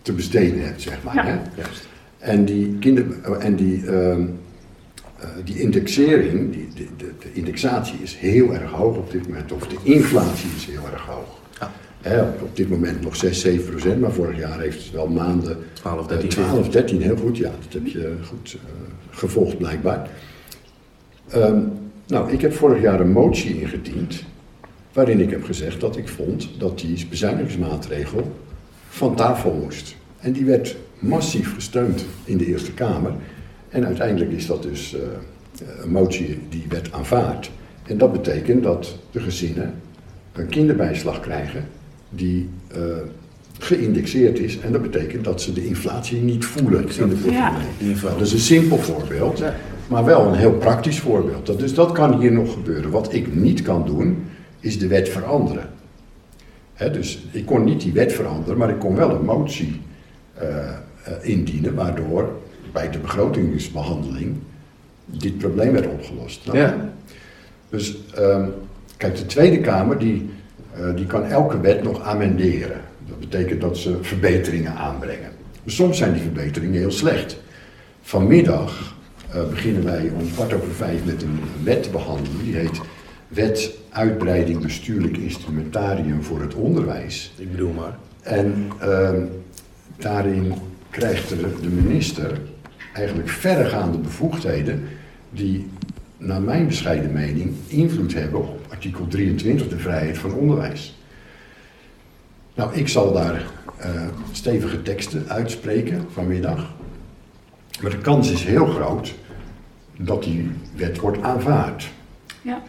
te 0.01 0.13
besteden 0.13 0.65
hebt, 0.65 0.81
zeg 0.81 1.03
maar. 1.03 1.15
Ja. 1.15 1.23
Hè? 1.25 1.61
Juist. 1.61 1.87
En 2.25 2.45
die, 2.45 2.77
kinder, 2.79 3.05
en 3.39 3.55
die, 3.55 3.85
eh, 3.85 4.17
die 5.43 5.59
indexering, 5.59 6.53
die, 6.53 6.67
de, 6.75 6.87
de, 6.97 7.11
de 7.19 7.33
indexatie 7.33 7.99
is 8.01 8.15
heel 8.15 8.53
erg 8.53 8.71
hoog 8.71 8.97
op 8.97 9.11
dit 9.11 9.27
moment, 9.27 9.51
of 9.51 9.67
de 9.67 9.75
inflatie 9.83 10.49
is 10.55 10.65
heel 10.65 10.91
erg 10.93 11.01
hoog. 11.01 11.39
Ja. 12.03 12.21
Op, 12.21 12.41
op 12.41 12.55
dit 12.55 12.69
moment 12.69 13.01
nog 13.01 13.15
6, 13.15 13.41
7 13.41 13.69
procent, 13.69 14.01
maar 14.01 14.11
vorig 14.11 14.37
jaar 14.37 14.59
heeft 14.59 14.83
het 14.83 14.91
wel 14.91 15.07
maanden 15.07 15.57
12, 15.73 16.01
eh, 16.01 16.07
13. 16.07 16.29
12, 16.29 16.69
13, 16.69 17.01
heel 17.01 17.17
goed, 17.17 17.37
ja, 17.37 17.51
dat 17.63 17.73
heb 17.73 17.87
je 17.87 18.15
goed 18.27 18.55
eh, 18.55 18.71
gevolgd 19.09 19.57
blijkbaar. 19.57 20.09
Ehm, 21.27 21.59
nou, 22.07 22.31
ik 22.31 22.41
heb 22.41 22.53
vorig 22.53 22.81
jaar 22.81 22.99
een 22.99 23.11
motie 23.11 23.61
ingediend, 23.61 24.23
waarin 24.93 25.19
ik 25.19 25.29
heb 25.29 25.43
gezegd 25.43 25.81
dat 25.81 25.97
ik 25.97 26.07
vond 26.07 26.49
dat 26.57 26.79
die 26.79 27.07
bezuinigingsmaatregel 27.09 28.31
van 28.89 29.15
tafel 29.15 29.59
moest. 29.63 29.95
En 30.19 30.31
die 30.31 30.45
werd 30.45 30.75
massief 30.99 31.53
gesteund 31.53 32.05
in 32.23 32.37
de 32.37 32.45
Eerste 32.45 32.71
Kamer. 32.73 33.11
En 33.69 33.85
uiteindelijk 33.85 34.31
is 34.31 34.45
dat 34.45 34.63
dus 34.63 34.95
eh, 34.95 35.01
een 35.83 35.91
motie 35.91 36.39
die 36.49 36.65
werd 36.69 36.91
aanvaard. 36.91 37.51
En 37.83 37.97
dat 37.97 38.11
betekent 38.11 38.63
dat 38.63 38.97
de 39.11 39.19
gezinnen 39.19 39.73
een 40.33 40.47
kinderbijslag 40.47 41.19
krijgen 41.19 41.65
die 42.09 42.49
eh, 42.71 42.79
geïndexeerd 43.59 44.39
is. 44.39 44.59
En 44.59 44.71
dat 44.71 44.81
betekent 44.81 45.23
dat 45.23 45.41
ze 45.41 45.53
de 45.53 45.65
inflatie 45.67 46.21
niet 46.21 46.45
voelen 46.45 46.79
in 46.81 46.87
de 46.87 46.93
portemonnee. 46.93 47.31
Ja. 47.33 47.57
In 47.57 47.65
ieder 47.79 47.95
geval. 47.97 48.17
Dat 48.17 48.27
is 48.27 48.33
een 48.33 48.39
simpel 48.39 48.77
voorbeeld, 48.77 49.43
maar 49.87 50.05
wel 50.05 50.25
een 50.27 50.33
heel 50.35 50.53
praktisch 50.53 50.99
voorbeeld. 50.99 51.45
Dat- 51.45 51.59
Dus 51.59 51.73
dat 51.73 51.91
kan 51.91 52.19
hier 52.19 52.31
nog 52.31 52.53
gebeuren. 52.53 52.91
Wat 52.91 53.13
ik 53.13 53.35
niet 53.35 53.61
kan 53.61 53.85
doen, 53.85 54.23
is 54.59 54.79
de 54.79 54.87
wet 54.87 55.09
veranderen. 55.09 55.69
Hè, 56.73 56.91
dus 56.91 57.25
ik 57.31 57.45
kon 57.45 57.63
niet 57.63 57.81
die 57.81 57.91
wet 57.93 58.13
veranderen, 58.13 58.57
maar 58.57 58.69
ik 58.69 58.79
kon 58.79 58.95
wel 58.95 59.09
een 59.09 59.25
motie 59.25 59.81
indienen, 61.21 61.75
waardoor 61.75 62.29
bij 62.71 62.89
de 62.89 62.99
begrotingsbehandeling 62.99 64.35
dit 65.05 65.37
probleem 65.37 65.71
werd 65.71 65.87
opgelost. 65.87 66.45
Nou, 66.45 66.57
Ja. 66.57 66.93
Dus 67.69 67.97
ehm, 68.15 68.45
kijk, 68.97 69.15
de 69.15 69.25
Tweede 69.25 69.59
Kamer 69.59 69.97
die, 69.97 70.29
eh, 70.73 70.95
die 70.95 71.05
kan 71.05 71.23
elke 71.23 71.59
wet 71.59 71.83
nog 71.83 72.01
amenderen. 72.01 72.81
Dat 73.07 73.19
betekent 73.19 73.61
dat 73.61 73.77
ze 73.77 73.97
verbeteringen 74.01 74.75
aanbrengen. 74.75 75.29
Maar 75.63 75.73
soms 75.73 75.97
zijn 75.97 76.13
die 76.13 76.21
verbeteringen 76.21 76.79
heel 76.79 76.91
slecht. 76.91 77.37
Vanmiddag 78.01 78.95
eh, 79.31 79.49
beginnen 79.49 79.83
wij 79.83 80.11
om 80.19 80.31
kwart 80.33 80.53
over 80.53 80.71
vijf 80.71 81.05
met 81.05 81.21
een 81.21 81.39
wet 81.63 81.83
te 81.83 81.89
behandelen. 81.89 82.43
Die 82.43 82.55
heet 82.55 82.81
Wet 83.27 83.71
Uitbreiding 83.89 84.61
Bestuurlijk 84.61 85.17
Instrumentarium 85.17 86.23
voor 86.23 86.41
het 86.41 86.53
Onderwijs. 86.53 87.33
Ik 87.37 87.51
bedoel 87.51 87.73
maar. 87.73 87.97
En 88.21 88.67
ehm, 88.79 89.21
daarin 89.97 90.53
krijgt 90.89 91.29
de, 91.29 91.59
de 91.61 91.69
minister 91.69 92.41
eigenlijk 92.93 93.29
verregaande 93.29 93.97
bevoegdheden 93.97 94.87
die, 95.29 95.69
naar 96.17 96.41
mijn 96.41 96.67
bescheiden 96.67 97.13
mening, 97.13 97.53
invloed 97.67 98.13
hebben 98.13 98.39
op 98.39 98.65
artikel 98.69 99.07
23, 99.07 99.67
de 99.67 99.77
vrijheid 99.77 100.17
van 100.17 100.33
onderwijs. 100.33 100.95
Nou, 102.53 102.73
ik 102.73 102.87
zal 102.87 103.13
daar 103.13 103.45
eh, 103.77 104.07
stevige 104.31 104.81
teksten 104.81 105.25
uitspreken 105.27 106.05
vanmiddag. 106.11 106.73
Maar 107.81 107.91
de 107.91 107.97
kans 107.97 108.31
is 108.31 108.43
heel 108.43 108.65
groot 108.65 109.15
dat 109.97 110.23
die 110.23 110.51
wet 110.75 110.99
wordt 110.99 111.21
aanvaard. 111.21 111.91
ja. 112.41 112.63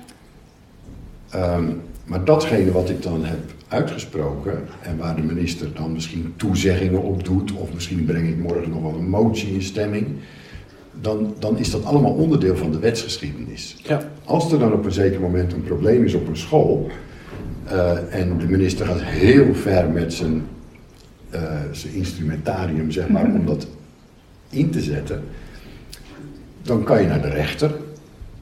Ehm, 1.30 1.64
maar 2.04 2.25
datgene 2.25 2.73
wat 2.73 2.90
ik 2.90 3.02
dan 3.02 3.25
heb 3.25 3.56
uitgesproken 3.76 4.64
en 4.83 4.97
waar 4.97 5.16
de 5.16 5.23
minister 5.23 5.75
dan 5.75 5.92
misschien 5.92 6.35
toezeggingen 6.37 7.02
op 7.02 7.25
doet, 7.25 7.52
of 7.52 7.73
misschien 7.75 8.04
breng 8.04 8.28
ik 8.28 8.38
morgen 8.38 8.71
nog 8.71 8.83
wel 8.83 8.95
een 8.95 9.09
motie 9.09 9.54
in 9.54 9.62
stemming, 9.62 10.06
dan, 11.00 11.35
dan 11.38 11.59
is 11.59 11.71
dat 11.71 11.85
allemaal 11.85 12.12
onderdeel 12.12 12.56
van 12.56 12.71
de 12.71 12.78
wetsgeschiedenis. 12.78 13.76
Ja. 13.83 14.11
Als 14.25 14.52
er 14.52 14.59
dan 14.59 14.73
op 14.73 14.85
een 14.85 14.92
zeker 14.92 15.21
moment 15.21 15.52
een 15.52 15.62
probleem 15.62 16.04
is 16.04 16.14
op 16.14 16.28
een 16.28 16.37
school 16.37 16.90
eh, 17.64 18.14
en 18.21 18.38
de 18.38 18.47
minister 18.47 18.87
gaat 18.87 19.02
heel 19.02 19.54
ver 19.54 19.90
met 19.90 20.12
zijn, 20.12 20.42
eh, 21.30 21.40
zijn 21.73 21.95
instrumentarium, 21.95 22.90
zeg 22.90 23.09
maar, 23.09 23.25
om 23.25 23.47
dat 23.47 23.66
in 24.50 24.71
te 24.71 24.80
zetten, 24.80 25.23
dan 26.62 26.85
kan 26.85 27.02
je 27.02 27.09
naar 27.09 27.23
de 27.23 27.28
rechter 27.28 27.71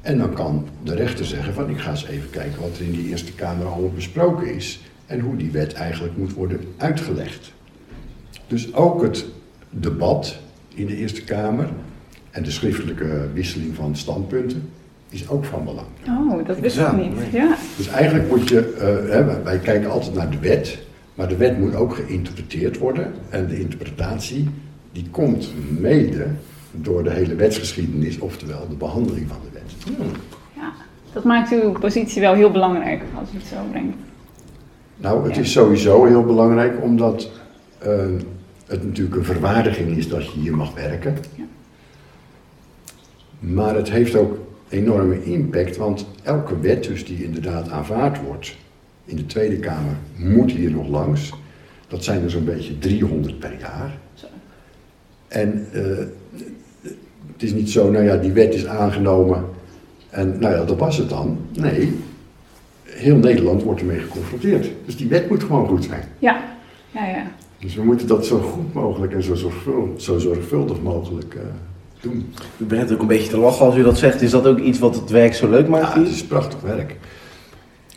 en 0.00 0.18
dan 0.18 0.34
kan 0.34 0.68
de 0.82 0.94
rechter 0.94 1.24
zeggen 1.24 1.54
van 1.54 1.70
ik 1.70 1.78
ga 1.78 1.90
eens 1.90 2.06
even 2.06 2.30
kijken 2.30 2.60
wat 2.60 2.76
er 2.78 2.84
in 2.84 2.92
die 2.92 3.08
Eerste 3.08 3.32
Kamer 3.32 3.66
allemaal 3.66 3.90
besproken 3.94 4.54
is 4.54 4.80
en 5.06 5.20
hoe 5.20 5.36
die 5.36 5.50
wet 5.50 5.72
eigenlijk 5.72 6.16
moet 6.16 6.32
worden 6.32 6.60
uitgelegd. 6.76 7.52
Dus 8.46 8.74
ook 8.74 9.02
het 9.02 9.26
debat 9.70 10.36
in 10.74 10.86
de 10.86 10.96
Eerste 10.96 11.24
Kamer 11.24 11.68
en 12.30 12.42
de 12.42 12.50
schriftelijke 12.50 13.28
wisseling 13.34 13.74
van 13.74 13.96
standpunten 13.96 14.70
is 15.08 15.28
ook 15.28 15.44
van 15.44 15.64
belang. 15.64 15.86
Oh, 16.08 16.46
dat 16.46 16.58
wist 16.58 16.78
ik 16.78 16.96
niet. 16.96 17.12
Ja. 17.32 17.56
Dus 17.76 17.88
eigenlijk 17.88 18.28
moet 18.28 18.48
je, 18.48 18.72
eh, 18.72 19.10
hè, 19.12 19.42
wij 19.42 19.58
kijken 19.58 19.90
altijd 19.90 20.14
naar 20.14 20.30
de 20.30 20.38
wet, 20.38 20.78
maar 21.14 21.28
de 21.28 21.36
wet 21.36 21.58
moet 21.58 21.74
ook 21.74 21.94
geïnterpreteerd 21.94 22.78
worden. 22.78 23.12
En 23.28 23.46
de 23.46 23.60
interpretatie 23.60 24.48
die 24.92 25.06
komt 25.10 25.52
mede 25.78 26.26
door 26.70 27.04
de 27.04 27.10
hele 27.10 27.34
wetsgeschiedenis, 27.34 28.18
oftewel 28.18 28.68
de 28.68 28.76
behandeling 28.76 29.28
van 29.28 29.38
de 29.42 29.58
wet. 29.58 29.96
ja, 30.56 30.72
dat 31.12 31.24
maakt 31.24 31.52
uw 31.52 31.72
positie 31.72 32.20
wel 32.20 32.34
heel 32.34 32.50
belangrijk 32.50 33.02
als 33.18 33.28
u 33.34 33.36
het 33.36 33.46
zo 33.46 33.56
brengt. 33.70 33.96
Nou, 34.96 35.24
het 35.26 35.34
Ja. 35.34 35.40
is 35.40 35.52
sowieso 35.52 36.04
heel 36.04 36.24
belangrijk 36.24 36.82
omdat 36.82 37.30
eh, 37.78 37.96
het 38.66 38.84
natuurlijk 38.84 39.16
een 39.16 39.24
verwaardiging 39.24 39.96
is 39.96 40.08
dat 40.08 40.32
je 40.32 40.40
hier 40.40 40.56
mag 40.56 40.74
werken. 40.74 41.16
Ja. 41.34 41.44
Maar 43.38 43.74
het 43.74 43.90
heeft 43.90 44.16
ook 44.16 44.38
enorme 44.68 45.24
impact, 45.24 45.76
want 45.76 46.06
elke 46.22 46.60
wet 46.60 46.84
dus 46.84 47.04
die 47.04 47.24
inderdaad 47.24 47.70
aanvaard 47.70 48.22
wordt 48.22 48.56
in 49.04 49.16
de 49.16 49.26
Tweede 49.26 49.56
Kamer 49.58 49.96
moet 50.16 50.50
hier 50.52 50.70
nog 50.70 50.88
langs. 50.88 51.32
Dat 51.88 52.04
zijn 52.04 52.22
er 52.22 52.30
zo'n 52.30 52.44
beetje 52.44 52.78
300 52.78 53.38
per 53.38 53.52
jaar. 53.60 53.98
Zo. 54.14 54.26
En 55.28 55.66
eh, 55.72 55.82
het 57.32 57.42
is 57.42 57.52
niet 57.52 57.70
zo, 57.70 57.90
nou 57.90 58.04
ja, 58.04 58.16
die 58.16 58.32
wet 58.32 58.54
is 58.54 58.66
aangenomen 58.66 59.44
en 60.10 60.38
nou 60.38 60.54
ja, 60.54 60.64
dat 60.64 60.78
was 60.78 60.96
het 60.96 61.08
dan. 61.08 61.38
Nee, 61.52 61.98
heel 62.94 63.16
Nederland 63.16 63.62
wordt 63.62 63.80
ermee 63.80 63.98
geconfronteerd. 63.98 64.70
Dus 64.84 64.96
die 64.96 65.08
wet 65.08 65.28
moet 65.28 65.42
gewoon 65.42 65.66
goed 65.66 65.84
zijn. 65.84 66.02
Ja, 66.18 66.42
ja, 66.90 67.06
ja. 67.06 67.26
Dus 67.58 67.74
we 67.74 67.82
moeten 67.82 68.06
dat 68.06 68.26
zo 68.26 68.38
goed 68.38 68.74
mogelijk 68.74 69.12
en 69.12 69.22
zo 69.22 69.34
zorgvuldig, 69.34 70.02
zo 70.02 70.18
zorgvuldig 70.18 70.82
mogelijk 70.82 71.34
eh, 71.34 71.42
doen. 72.00 72.32
U 72.56 72.64
bent 72.64 72.92
ook 72.92 73.00
een 73.00 73.06
beetje 73.06 73.30
te 73.30 73.38
lachen 73.38 73.66
als 73.66 73.76
u 73.76 73.82
dat 73.82 73.98
zegt. 73.98 74.22
Is 74.22 74.30
dat 74.30 74.46
ook 74.46 74.58
iets 74.58 74.78
wat 74.78 74.94
het 74.94 75.10
werk 75.10 75.34
zo 75.34 75.50
leuk 75.50 75.68
maakt 75.68 75.94
Ja, 75.94 76.00
het 76.00 76.08
is 76.08 76.24
prachtig 76.24 76.60
werk. 76.60 76.96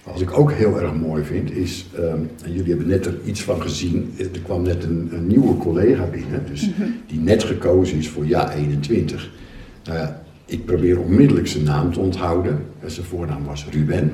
Wat 0.04 0.22
ik 0.22 0.38
ook 0.40 0.52
heel 0.52 0.82
erg 0.82 0.94
mooi 0.94 1.24
vind 1.24 1.52
is, 1.52 1.86
ehm, 1.96 2.20
en 2.44 2.52
jullie 2.52 2.70
hebben 2.70 2.88
net 2.88 3.06
er 3.06 3.16
iets 3.26 3.44
van 3.44 3.62
gezien, 3.62 4.14
er 4.18 4.40
kwam 4.44 4.62
net 4.62 4.84
een, 4.84 5.10
een 5.12 5.28
nieuwe 5.28 5.58
collega 5.58 6.06
binnen, 6.06 6.46
dus 6.50 6.70
die 7.08 7.20
net 7.20 7.44
gekozen 7.44 7.98
is 7.98 8.10
voor 8.10 8.26
ja 8.26 8.54
21. 8.54 9.32
Nou 9.84 9.98
ja, 9.98 10.22
ik 10.46 10.66
probeer 10.66 11.00
onmiddellijk 11.00 11.48
zijn 11.48 11.64
naam 11.64 11.94
te 11.94 12.00
onthouden. 12.00 12.66
En 12.80 12.92
zijn 12.92 13.06
voornaam 13.06 13.44
was 13.46 13.66
Ruben. 13.72 14.12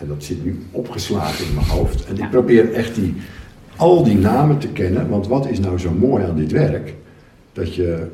En 0.00 0.06
dat 0.08 0.24
zit 0.24 0.44
nu 0.44 0.58
opgeslagen 0.70 1.46
in 1.46 1.54
mijn 1.54 1.66
hoofd. 1.66 2.04
En 2.06 2.16
Ja. 2.16 2.24
ik 2.24 2.30
probeer 2.30 2.72
echt 2.72 2.94
die, 2.94 3.14
al 3.76 4.04
die 4.04 4.16
namen 4.18 4.58
te 4.58 4.68
kennen, 4.68 5.08
want 5.08 5.26
wat 5.26 5.48
is 5.48 5.60
nou 5.60 5.78
zo 5.78 5.90
mooi 5.90 6.24
aan 6.24 6.36
dit 6.36 6.52
werk? 6.52 6.94
Dat 7.52 7.74
je 7.74 8.06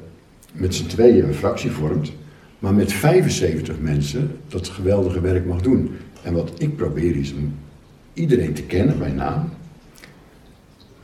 met 0.52 0.74
z'n 0.74 0.86
tweeën 0.86 1.24
een 1.24 1.34
fractie 1.34 1.70
vormt, 1.70 2.12
maar 2.58 2.74
met 2.74 2.92
75 2.92 3.80
mensen 3.80 4.30
dat 4.48 4.68
geweldige 4.68 5.20
werk 5.20 5.46
mag 5.46 5.60
doen. 5.60 5.90
En 6.22 6.34
wat 6.34 6.52
ik 6.58 6.76
probeer 6.76 7.16
is 7.16 7.32
om 7.34 7.54
iedereen 8.14 8.52
te 8.52 8.62
kennen 8.62 8.98
bij 8.98 9.10
naam, 9.10 9.48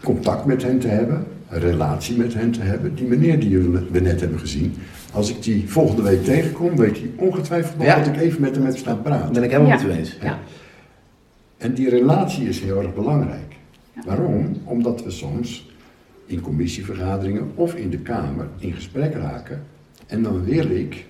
contact 0.03 0.45
met 0.45 0.63
hen 0.63 0.79
te 0.79 0.89
hebben, 0.89 1.25
een 1.49 1.61
relatie 1.61 2.17
met 2.17 2.35
hen 2.35 2.51
te 2.51 2.61
hebben. 2.61 2.95
Die 2.95 3.07
meneer 3.07 3.41
die 3.41 3.59
we 3.91 4.01
net 4.01 4.21
hebben 4.21 4.39
gezien, 4.39 4.75
als 5.13 5.31
ik 5.31 5.43
die 5.43 5.65
volgende 5.69 6.03
week 6.03 6.25
tegenkom, 6.25 6.77
weet 6.77 6.99
hij 6.99 7.11
ongetwijfeld 7.17 7.77
nog 7.77 7.87
Ja. 7.87 7.97
dat 7.99 8.07
ik 8.07 8.17
even 8.21 8.41
met 8.41 8.55
hem 8.57 8.65
heb 8.65 8.77
staan 8.77 9.03
praten. 9.03 9.33
Ben 9.33 9.43
ik 9.43 9.51
helemaal 9.51 9.71
Ja. 9.79 9.83
met 9.83 9.93
u 9.95 9.99
eens. 9.99 10.17
Ja. 10.23 10.39
En 11.61 11.75
die 11.75 11.89
relatie 11.89 12.49
is 12.49 12.61
heel 12.61 12.79
erg 12.83 12.95
belangrijk. 12.95 13.57
Ja. 13.95 14.03
Waarom? 14.07 14.57
Omdat 14.65 15.05
we 15.05 15.11
soms 15.11 15.69
in 16.27 16.41
commissievergaderingen 16.41 17.51
of 17.55 17.75
in 17.75 17.91
de 17.91 17.99
Kamer 17.99 18.47
in 18.59 18.73
gesprek 18.73 19.15
raken. 19.15 19.63
En 20.07 20.23
dan 20.23 20.45
wil 20.45 20.71
ik 20.71 21.07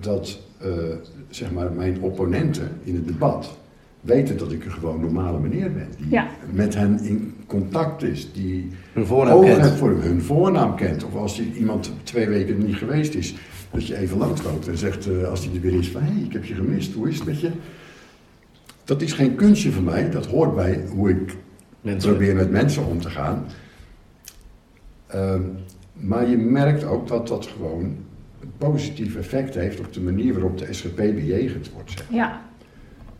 dat 0.00 0.38
eh, 0.60 0.68
zeg 1.28 1.52
maar 1.52 1.72
mijn 1.72 2.00
opponenten 2.00 2.68
in 2.82 2.94
het 2.94 3.06
debat 3.06 3.56
weten 4.00 4.38
dat 4.38 4.52
ik 4.52 4.64
een 4.64 4.70
gewoon 4.72 5.00
normale 5.00 5.40
meneer 5.40 5.72
ben. 5.72 5.88
Die 5.98 6.06
Ja. 6.10 6.28
met 6.52 6.74
hen 6.74 7.00
in 7.02 7.34
contact 7.46 8.02
is. 8.02 8.32
Die 8.32 8.68
Hun 8.92 9.06
voornaam 9.06 9.34
ogen 9.36 9.48
kent. 9.48 9.62
heeft 9.62 9.74
voor 9.76 10.02
hun 10.02 10.22
voornaam 10.22 10.74
kent. 10.76 11.04
Of 11.04 11.14
als 11.14 11.36
die- 11.36 11.52
iemand 11.54 11.92
twee 12.02 12.28
weken 12.28 12.66
niet 12.66 12.76
geweest 12.76 13.14
is, 13.14 13.34
dat 13.70 13.86
je 13.86 13.96
even 13.96 14.18
langsloopt 14.18 14.68
en 14.68 14.78
zegt 14.78 15.06
eh, 15.08 15.28
als 15.28 15.44
hij 15.44 15.54
er 15.54 15.60
weer 15.60 15.74
is 15.78 15.88
van 15.90 16.02
hé, 16.02 16.12
hey, 16.12 16.22
ik 16.22 16.32
heb 16.32 16.44
je 16.44 16.54
gemist, 16.54 16.92
hoe 16.94 17.08
is 17.08 17.16
het 17.18 17.26
met 17.26 17.40
je? 17.40 17.50
Dat 18.88 19.02
is 19.02 19.12
geen 19.12 19.34
kunstje 19.34 19.72
van 19.72 19.84
mij, 19.84 20.10
dat 20.10 20.26
hoort 20.26 20.54
bij 20.54 20.84
hoe 20.94 21.10
ik 21.10 21.36
Mensen. 21.80 22.10
probeer 22.10 22.34
met 22.34 22.50
mensen 22.50 22.86
om 22.86 23.00
te 23.00 23.10
gaan. 23.10 23.46
Ehm, 25.06 25.42
maar 25.92 26.28
je 26.28 26.36
merkt 26.36 26.84
ook 26.84 27.08
dat 27.08 27.28
dat 27.28 27.46
gewoon 27.46 27.96
een 28.40 28.52
positief 28.58 29.16
effect 29.16 29.54
heeft 29.54 29.80
op 29.80 29.92
de 29.92 30.00
manier 30.00 30.32
waarop 30.32 30.58
de 30.58 30.72
SGP 30.72 30.96
bejegend 30.96 31.70
wordt. 31.72 31.90
zeg. 31.90 32.06
Ja, 32.10 32.42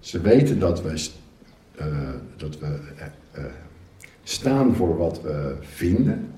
Ze 0.01 0.21
weten 0.21 0.59
dat 0.59 0.83
we, 0.83 1.11
eh, 1.75 1.87
dat 2.37 2.59
we 2.59 2.67
eh, 2.97 3.07
eh, 3.33 3.45
staan 4.23 4.75
voor 4.75 4.97
wat 4.97 5.23
we 5.23 5.57
vinden, 5.61 6.31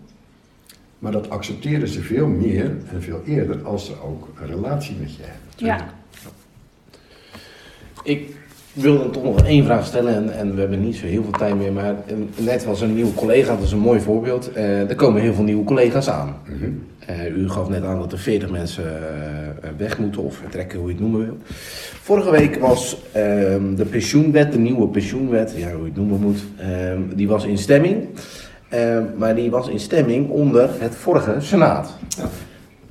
maar 0.98 1.12
dat 1.12 1.30
accepteren 1.30 1.88
ze 1.88 2.00
veel 2.00 2.26
meer 2.26 2.64
en 2.92 3.02
veel 3.02 3.22
eerder 3.26 3.62
als 3.64 3.86
ze 3.86 4.00
ook 4.02 4.28
een 4.40 4.46
relatie 4.46 4.96
met 4.96 5.14
je 5.16 5.22
hebben. 5.22 5.40
ja. 5.56 5.94
Ik 8.02 8.38
wil 8.72 8.98
dan 8.98 9.10
toch 9.10 9.22
nog 9.22 9.46
één 9.46 9.64
vraag 9.64 9.86
stellen 9.86 10.14
en, 10.14 10.38
en 10.38 10.54
we 10.54 10.60
hebben 10.60 10.84
niet 10.84 10.96
zo 10.96 11.06
heel 11.06 11.22
veel 11.22 11.32
tijd 11.32 11.54
meer, 11.54 11.72
maar 11.72 11.94
eh, 12.06 12.44
net 12.44 12.64
was 12.64 12.80
een 12.80 12.94
nieuwe 12.94 13.14
collega, 13.14 13.54
dat 13.54 13.64
is 13.64 13.72
een 13.72 13.78
mooi 13.78 14.00
voorbeeld. 14.00 14.52
Eh, 14.52 14.88
er 14.88 14.94
komen 14.94 15.20
heel 15.20 15.34
veel 15.34 15.44
nieuwe 15.44 15.64
collega's 15.64 16.08
aan. 16.08 16.36
Mhm. 16.46 16.70
Eh, 17.10 17.36
u 17.36 17.48
gaf 17.48 17.68
net 17.68 17.84
aan 17.84 17.98
dat 17.98 18.12
er 18.12 18.18
40 18.18 18.50
mensen 18.50 18.84
eh, 18.84 19.70
weg 19.76 19.98
moeten 19.98 20.22
of 20.22 20.34
vertrekken, 20.34 20.78
hoe 20.78 20.88
je 20.88 20.94
het 20.94 21.02
noemen 21.02 21.24
wil. 21.24 21.36
Vorige 22.02 22.30
week 22.30 22.58
was 22.58 22.96
ehm, 23.12 23.74
de 23.74 23.84
pensioenwet, 23.84 24.52
de 24.52 24.58
nieuwe 24.58 24.88
pensioenwet, 24.88 25.54
ja, 25.56 25.70
hoe 25.70 25.80
je 25.80 25.84
het 25.84 25.96
noemen 25.96 26.20
moet, 26.20 26.42
ehm, 26.58 27.00
die 27.14 27.28
was 27.28 27.44
in 27.44 27.58
stemming. 27.58 28.08
Ehm, 28.68 29.02
maar 29.16 29.34
die 29.34 29.50
was 29.50 29.68
in 29.68 29.80
stemming 29.80 30.28
onder 30.28 30.70
het 30.78 30.94
vorige 30.94 31.34
Senaat. 31.38 31.96
Ja. 32.08 32.28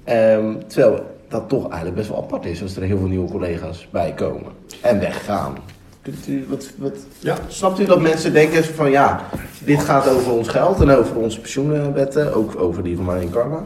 Ehm, 0.03 0.53
terwijl 0.67 1.03
dat 1.29 1.49
toch 1.49 1.63
eigenlijk 1.67 1.95
best 1.95 2.09
wel 2.09 2.17
apart 2.17 2.45
is 2.45 2.61
als 2.61 2.75
er 2.75 2.81
heel 2.81 2.97
veel 2.97 3.07
nieuwe 3.07 3.29
collega's 3.31 3.87
bij 3.91 4.13
komen 4.13 4.51
en 4.81 4.99
weggaan. 4.99 5.55
Kunt 6.01 6.27
u, 6.27 6.45
wat, 6.49 6.69
wat, 6.77 6.95
Ja. 7.19 7.37
Snapt 7.47 7.79
u 7.79 7.85
dat 7.85 8.01
mensen 8.01 8.33
denken 8.33 8.63
van 8.63 8.91
ja, 8.91 9.21
dit 9.63 9.79
gaat 9.79 10.09
over 10.09 10.31
ons 10.31 10.47
geld 10.47 10.81
en 10.81 10.89
over 10.89 11.15
onze 11.15 11.39
pensioenwetten, 11.39 12.33
ook 12.35 12.61
over 12.61 12.83
die 12.83 12.95
van 12.95 13.05
mij 13.05 13.21
en 13.21 13.29
Carla. 13.29 13.65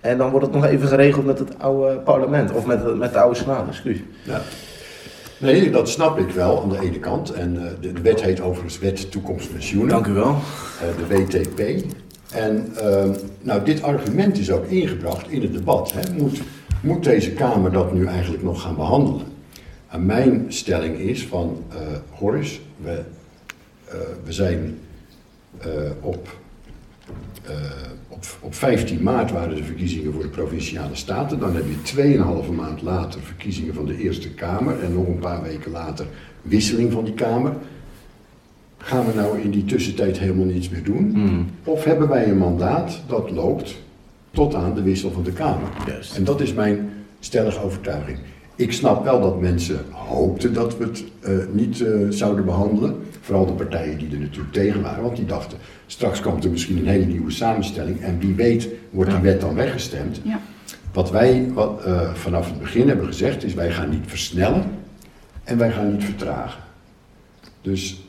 En 0.00 0.18
dan 0.18 0.30
wordt 0.30 0.46
het 0.46 0.54
nog 0.54 0.64
even 0.64 0.88
geregeld 0.88 1.24
met 1.24 1.38
het 1.38 1.58
oude 1.58 1.98
parlement, 1.98 2.52
of 2.52 2.66
met, 2.66 2.96
met 2.96 3.12
de 3.12 3.20
oude 3.20 3.38
senaat, 3.38 3.68
excuus. 3.68 3.98
Ja. 4.22 4.40
Nee, 5.38 5.70
dat 5.70 5.88
snap 5.88 6.18
ik 6.18 6.30
wel 6.30 6.62
aan 6.62 6.68
de 6.68 6.80
ene 6.80 6.98
kant. 6.98 7.30
En 7.32 7.56
eh, 7.56 7.70
de, 7.80 7.92
de 7.92 8.00
wet 8.00 8.22
heet 8.22 8.40
overigens 8.40 8.78
Wet 8.78 9.10
Toekomst 9.10 9.52
Pensioenen. 9.52 9.88
Dank 9.88 10.06
u 10.06 10.12
wel. 10.12 10.36
eh, 10.80 11.08
de 11.08 11.16
WTP. 11.16 11.84
En 12.32 12.72
ehm, 12.76 13.10
nou, 13.40 13.64
dit 13.64 13.82
argument 13.82 14.38
is 14.38 14.50
ook 14.50 14.64
ingebracht 14.66 15.28
in 15.28 15.42
het 15.42 15.52
debat. 15.52 15.92
Hè. 15.92 16.12
Moet, 16.12 16.40
moet 16.82 17.04
deze 17.04 17.32
Kamer 17.32 17.72
dat 17.72 17.92
nu 17.94 18.06
eigenlijk 18.06 18.42
nog 18.42 18.62
gaan 18.62 18.76
behandelen? 18.76 19.26
En 19.88 20.06
mijn 20.06 20.44
stelling 20.48 20.98
is 20.98 21.26
van, 21.26 21.62
eh 21.68 21.76
Horace, 22.10 22.58
we, 22.82 23.02
eh, 23.84 23.94
we 24.24 24.32
zijn 24.32 24.78
eh, 25.58 25.68
op, 26.00 26.36
op, 28.08 28.24
op 28.40 28.54
15 28.54 29.02
maart 29.02 29.30
waren 29.30 29.56
de 29.56 29.64
verkiezingen 29.64 30.12
voor 30.12 30.22
de 30.22 30.28
Provinciale 30.28 30.94
Staten. 30.94 31.38
Dan 31.38 31.54
heb 31.54 31.64
je 31.68 31.82
2,5 32.46 32.52
maand 32.52 32.82
later 32.82 33.20
verkiezingen 33.20 33.74
van 33.74 33.86
de 33.86 33.98
Eerste 33.98 34.30
Kamer. 34.30 34.82
En 34.82 34.94
nog 34.94 35.06
een 35.06 35.18
paar 35.18 35.42
weken 35.42 35.70
later 35.70 36.06
wisseling 36.42 36.92
van 36.92 37.04
die 37.04 37.14
Kamer. 37.14 37.52
Gaan 38.76 39.06
we 39.06 39.12
nou 39.14 39.40
in 39.40 39.50
die 39.50 39.64
tussentijd 39.64 40.18
helemaal 40.18 40.44
niets 40.44 40.68
meer 40.68 40.84
doen? 40.84 41.10
Hmm, 41.14 41.46
Of 41.64 41.84
hebben 41.84 42.08
wij 42.08 42.28
een 42.28 42.38
mandaat 42.38 43.00
dat 43.06 43.30
loopt 43.30 43.74
tot 44.32 44.54
aan 44.54 44.74
de 44.74 44.82
wissel 44.82 45.10
van 45.10 45.22
de 45.22 45.32
Kamer? 45.32 45.68
Juist. 45.86 46.16
En 46.16 46.24
dat 46.24 46.40
is 46.40 46.52
mijn 46.52 46.90
stellige 47.20 47.62
overtuiging. 47.62 48.18
ik 48.56 48.72
snap 48.72 49.04
wel 49.04 49.20
dat 49.20 49.40
mensen 49.40 49.80
hoopten 49.90 50.52
dat 50.52 50.78
we 50.78 50.84
het 50.84 51.04
eh, 51.20 51.32
niet 51.52 51.80
eh, 51.80 51.92
zouden 52.08 52.44
behandelen. 52.44 52.96
Vooral 53.20 53.46
de 53.46 53.52
partijen 53.52 53.98
die 53.98 54.10
er 54.10 54.18
natuurlijk 54.18 54.52
tegen 54.52 54.82
waren, 54.82 55.02
want 55.02 55.16
die 55.16 55.26
dachten 55.26 55.58
straks 55.86 56.20
komt 56.20 56.44
er 56.44 56.50
misschien 56.50 56.78
een 56.78 56.86
hele 56.86 57.04
nieuwe 57.04 57.30
samenstelling 57.30 58.00
en 58.00 58.18
wie 58.18 58.34
weet 58.34 58.68
wordt 58.90 59.10
die 59.10 59.20
wet 59.20 59.40
dan 59.40 59.54
weggestemd. 59.54 60.20
Ja. 60.22 60.40
Wat 60.92 61.10
wij 61.10 61.50
wat, 61.54 61.84
eh, 61.84 62.14
vanaf 62.14 62.48
het 62.48 62.58
begin 62.58 62.88
hebben 62.88 63.06
gezegd 63.06 63.44
is 63.44 63.54
wij 63.54 63.70
gaan 63.70 63.90
niet 63.90 64.04
versnellen 64.06 64.64
en 65.44 65.58
wij 65.58 65.72
gaan 65.72 65.92
niet 65.92 66.04
vertragen. 66.04 66.62
Dus 67.60 68.02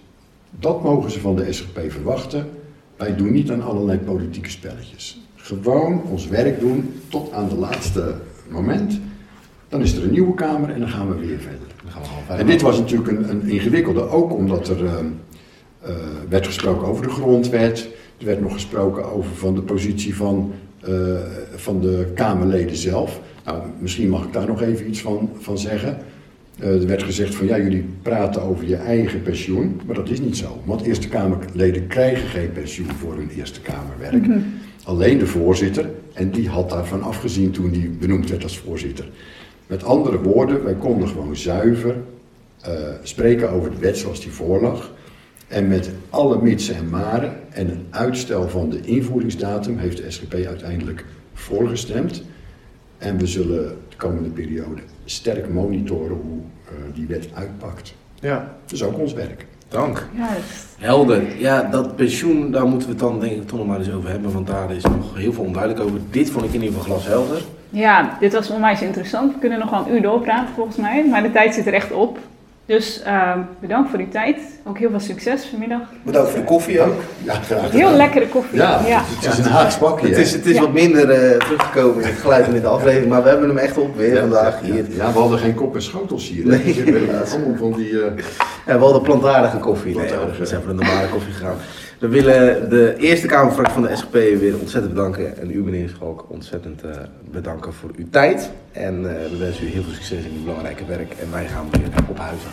dat 0.60 0.84
mogen 0.84 1.12
ze 1.12 1.20
van 1.20 1.36
de 1.36 1.54
SGP 1.54 1.80
verwachten. 1.88 2.50
Wij 2.98 3.16
doen 3.16 3.32
niet 3.32 3.52
aan 3.52 3.62
allerlei 3.62 4.00
politieke 4.00 4.50
spelletjes. 4.50 5.23
Gewoon 5.44 6.02
ons 6.10 6.28
werk 6.28 6.60
doen 6.60 6.94
tot 7.08 7.32
aan 7.32 7.44
het 7.44 7.58
laatste 7.58 8.14
moment. 8.50 9.00
Dan 9.70 9.82
is 9.82 9.96
er 9.96 10.04
een 10.04 10.12
nieuwe 10.12 10.34
Kamer 10.34 10.70
en 10.70 10.80
dan 10.80 10.90
gaan 10.90 11.08
we 11.08 11.28
weer 11.28 11.40
verder. 11.40 11.68
Dan 11.84 11.92
gaan 11.92 12.02
we 12.02 12.08
gewoon 12.08 12.24
verder. 12.24 12.46
En 12.46 12.52
dit 12.52 12.62
was 12.62 12.78
natuurlijk 12.78 13.10
een, 13.10 13.30
een 13.30 13.48
ingewikkelde, 13.48 14.10
ook 14.10 14.34
omdat 14.34 14.70
er 14.70 14.86
ehm, 14.86 15.06
eh, 15.82 15.96
werd 16.30 16.46
gesproken 16.46 16.88
over 16.88 17.04
de 17.04 17.10
grondwet. 17.10 17.90
Er 18.18 18.26
werd 18.26 18.42
nog 18.42 18.54
gesproken 18.54 19.12
over 19.12 19.36
van 19.36 19.56
de 19.56 19.62
positie 19.62 20.16
van, 20.16 20.54
eh, 20.80 20.94
van 21.56 21.82
de 21.82 22.12
Kamerleden 22.16 22.76
zelf. 22.76 23.22
Nou, 23.46 23.62
misschien 23.80 24.10
mag 24.10 24.24
ik 24.24 24.34
daar 24.34 24.48
nog 24.48 24.62
even 24.62 24.88
iets 24.88 25.02
van, 25.02 25.30
van 25.40 25.58
zeggen. 25.58 25.98
Eh, 26.60 26.82
er 26.82 26.88
werd 26.88 27.04
gezegd 27.04 27.36
van 27.36 27.46
ja, 27.46 27.58
jullie 27.58 27.86
praten 28.02 28.42
over 28.42 28.68
je 28.68 28.76
eigen 28.76 29.22
pensioen, 29.22 29.82
maar 29.86 29.96
dat 29.96 30.10
is 30.10 30.20
niet 30.20 30.38
zo. 30.38 30.62
Want 30.66 30.82
Eerste 30.82 31.08
Kamerleden 31.08 31.88
krijgen 31.88 32.28
geen 32.28 32.52
pensioen 32.52 32.92
voor 32.92 33.16
hun 33.16 33.30
Eerste 33.30 33.62
Kamerwerk. 33.62 34.26
Alleen 34.84 35.18
de 35.18 35.28
voorzitter, 35.28 35.90
en 36.14 36.32
die 36.32 36.50
had 36.50 36.70
daarvan 36.70 37.02
afgezien 37.02 37.52
toen 37.52 37.72
hij 37.72 37.92
benoemd 38.00 38.30
werd 38.30 38.44
als 38.44 38.58
voorzitter. 38.58 39.10
Met 39.68 39.84
andere 39.84 40.20
woorden, 40.20 40.64
wij 40.64 40.76
konden 40.76 41.08
gewoon 41.08 41.36
zuiver 41.36 41.96
eh, 42.62 42.72
spreken 43.04 43.50
over 43.50 43.72
de 43.72 43.78
wet 43.78 43.98
zoals 43.98 44.22
die 44.22 44.32
voorlag. 44.32 44.92
En 45.48 45.68
met 45.68 45.90
alle 46.10 46.42
mitsen 46.42 46.76
en 46.76 46.90
maren 46.90 47.34
en 47.50 47.70
een 47.70 47.86
uitstel 47.90 48.50
van 48.50 48.70
de 48.70 48.82
invoeringsdatum 48.82 49.78
heeft 49.78 49.98
de 49.98 50.12
SGP 50.12 50.34
uiteindelijk 50.34 51.06
voorgestemd. 51.34 52.24
En 52.98 53.18
we 53.18 53.28
zullen 53.28 53.78
de 53.90 53.96
komende 53.96 54.30
periode 54.30 54.82
sterk 55.06 55.50
monitoren 55.50 56.18
hoe 56.18 56.40
eh, 56.66 56.74
die 56.96 57.06
wet 57.08 57.30
uitpakt. 57.34 57.94
Ja, 58.20 58.58
Dat 58.64 58.74
is 58.74 58.84
ook 58.84 59.00
ons 59.00 59.14
werk. 59.14 59.46
Dank. 59.74 60.08
Juist. 60.18 60.68
Helder. 60.80 61.40
Ja, 61.40 61.62
dat 61.62 61.96
pensioen, 61.96 62.52
daar 62.52 62.68
moeten 62.68 62.88
we 62.88 62.94
het 62.94 63.04
dan 63.04 63.20
denk 63.20 63.32
ik 63.32 63.48
toch 63.48 63.58
nog 63.58 63.68
maar 63.68 63.78
eens 63.78 63.92
over 63.92 64.10
hebben, 64.10 64.32
want 64.32 64.48
daar 64.48 64.72
is 64.72 64.84
nog 64.84 65.16
heel 65.18 65.34
veel 65.34 65.44
onduidelijk 65.44 65.84
over. 65.84 66.00
Dit 66.10 66.30
vond 66.30 66.46
ik 66.46 66.54
in 66.54 66.64
ieder 66.64 66.80
geval 66.80 66.98
glashelder. 66.98 67.42
Ja, 67.70 68.18
dit 68.20 68.34
was 68.34 68.50
onwijs 68.50 68.82
interessant. 68.82 69.34
We 69.34 69.40
kunnen 69.40 69.60
nog 69.60 69.70
wel 69.70 69.80
een 69.80 69.94
uur 69.94 70.02
doorpraten 70.02 70.54
volgens 70.56 70.78
mij, 70.78 71.06
maar 71.10 71.24
de 71.24 71.32
tijd 71.32 71.54
zit 71.54 71.68
er 71.68 71.74
echt 71.74 71.92
op. 71.92 72.18
Dus 72.66 73.02
ehm, 73.02 73.40
bedankt 73.60 73.90
voor 73.90 73.98
die 73.98 74.10
tijd. 74.10 74.38
Ook 74.64 74.78
heel 74.78 74.90
veel 74.90 75.00
succes 75.00 75.46
vanmiddag. 75.46 75.82
Bedankt 76.04 76.30
voor 76.30 76.40
de 76.40 76.46
koffie 76.46 76.82
ook. 76.82 77.02
Ja, 77.24 77.34
graag 77.34 77.72
Heel 77.72 77.92
lekkere 77.92 78.28
koffie. 78.28 78.58
Ja, 78.58 78.82
ja. 78.88 79.02
het 79.06 79.32
is 79.34 79.38
een 79.46 79.52
Haags 79.52 79.78
bakje. 79.80 80.08
Het 80.08 80.18
is, 80.18 80.32
het 80.32 80.46
is 80.46 80.56
Ja. 80.56 80.62
wat 80.62 80.74
minder 80.74 81.10
eh, 81.10 81.40
teruggekomen 81.40 82.04
in 82.04 82.10
het 82.10 82.20
geluid 82.20 82.48
in 82.48 82.62
de 82.62 82.68
aflevering, 82.68 83.10
maar 83.10 83.24
we 83.24 83.30
hebben 83.30 83.48
hem 83.48 83.58
echt 83.58 83.78
op 83.78 83.96
weer 83.96 84.20
vandaag 84.20 84.60
Ja, 84.66 84.74
hier. 84.74 84.86
ja, 84.96 85.14
we 85.14 85.20
hadden 85.20 85.40
geen 85.40 85.54
kop 85.54 85.76
en 85.76 85.82
schotels 85.82 86.28
hier. 86.30 86.46
Nee, 86.46 86.58
Nee, 86.64 86.74
we 86.74 86.82
hebben 86.92 87.06
helaas. 87.06 87.34
allemaal 87.34 87.56
van 87.58 87.74
die... 87.74 88.02
eh, 88.04 88.12
Ja, 88.68 88.78
we 88.78 88.84
hadden 88.84 89.02
plantaardige 89.02 89.58
koffie. 89.58 89.96
Nee, 89.96 90.10
we 90.40 90.46
zijn 90.46 90.62
voor 90.62 90.76
de 90.76 90.84
normale 90.84 91.08
koffie 91.08 91.34
gegaan. 91.34 91.56
We 92.00 92.08
willen 92.10 92.70
de 92.70 92.96
Eerste 92.98 93.28
Kamerfractie 93.28 93.74
van 93.74 93.82
de 93.84 93.96
SGP 93.96 94.14
weer 94.14 94.60
ontzettend 94.60 94.94
bedanken. 94.94 95.38
En 95.38 95.52
u, 95.52 95.64
meneer 95.64 95.90
Schalk, 95.90 96.26
ontzettend 96.28 96.82
eh, 96.84 96.90
bedanken 97.32 97.74
voor 97.74 97.90
uw 97.98 98.06
tijd. 98.10 98.50
En 98.72 98.96
eh, 99.10 99.30
we 99.32 99.38
wensen 99.38 99.64
u 99.66 99.68
heel 99.70 99.84
veel 99.84 99.94
succes 99.94 100.24
in 100.24 100.32
uw 100.38 100.44
belangrijke 100.44 100.86
werk. 100.86 101.14
En 101.22 101.32
wij 101.32 101.46
gaan 101.48 101.66
weer 101.72 101.88
op 102.10 102.18
huizen. 102.18 102.50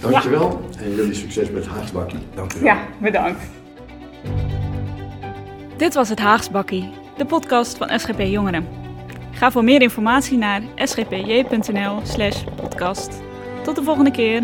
Dankjewel. 0.00 0.60
En 0.78 0.94
jullie 0.94 1.14
succes 1.14 1.50
met 1.50 1.66
Haags 1.66 1.92
bakkie. 1.92 2.18
Dank 2.34 2.52
u 2.52 2.58
wel. 2.58 2.68
ja, 2.68 2.78
bedankt. 3.00 3.40
Dit 5.76 5.94
was 5.94 6.08
het 6.08 6.18
Haags 6.18 6.50
Bakkie, 6.50 6.90
de 7.16 7.24
podcast 7.24 7.76
van 7.76 7.98
SGP 7.98 8.20
Jongeren. 8.20 8.66
Ga 9.32 9.50
voor 9.50 9.64
meer 9.64 9.82
informatie 9.82 10.38
naar 10.38 10.62
sgpj.nl/podcast. 10.76 13.22
Tot 13.62 13.76
de 13.76 13.82
volgende 13.82 14.10
keer. 14.10 14.42